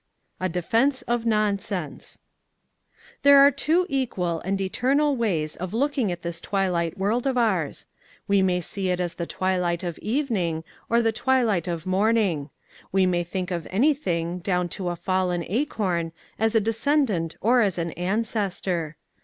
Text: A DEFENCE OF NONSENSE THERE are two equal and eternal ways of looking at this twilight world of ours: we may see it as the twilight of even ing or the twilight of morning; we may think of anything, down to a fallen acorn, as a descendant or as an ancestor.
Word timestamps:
A 0.39 0.49
DEFENCE 0.49 1.03
OF 1.03 1.27
NONSENSE 1.27 2.17
THERE 3.21 3.37
are 3.37 3.51
two 3.51 3.85
equal 3.87 4.39
and 4.39 4.59
eternal 4.59 5.15
ways 5.15 5.55
of 5.55 5.75
looking 5.75 6.11
at 6.11 6.23
this 6.23 6.41
twilight 6.41 6.97
world 6.97 7.27
of 7.27 7.37
ours: 7.37 7.85
we 8.27 8.41
may 8.41 8.61
see 8.61 8.89
it 8.89 8.99
as 8.99 9.13
the 9.13 9.27
twilight 9.27 9.83
of 9.83 9.99
even 9.99 10.35
ing 10.37 10.63
or 10.89 11.03
the 11.03 11.11
twilight 11.11 11.67
of 11.67 11.85
morning; 11.85 12.49
we 12.91 13.05
may 13.05 13.23
think 13.23 13.51
of 13.51 13.67
anything, 13.69 14.39
down 14.39 14.69
to 14.69 14.89
a 14.89 14.95
fallen 14.95 15.45
acorn, 15.47 16.13
as 16.39 16.55
a 16.55 16.59
descendant 16.59 17.35
or 17.39 17.61
as 17.61 17.77
an 17.77 17.91
ancestor. 17.91 18.95